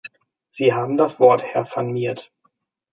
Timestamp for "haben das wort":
0.73-1.43